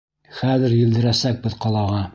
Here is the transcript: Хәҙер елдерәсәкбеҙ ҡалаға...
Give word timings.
Хәҙер 0.37 0.75
елдерәсәкбеҙ 0.77 1.61
ҡалаға... 1.67 2.05